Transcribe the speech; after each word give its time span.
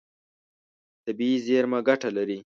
طبیعي 1.05 1.37
زیرمه 1.45 1.79
ګټه 1.87 2.09
لري. 2.17 2.39